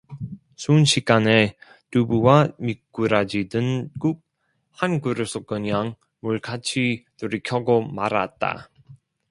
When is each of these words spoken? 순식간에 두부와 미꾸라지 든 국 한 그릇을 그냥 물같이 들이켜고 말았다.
순식간에 0.55 1.55
두부와 1.91 2.53
미꾸라지 2.57 3.49
든 3.49 3.91
국 3.99 4.23
한 4.71 4.99
그릇을 4.99 5.43
그냥 5.45 5.93
물같이 6.21 7.05
들이켜고 7.17 7.83
말았다. 7.83 8.71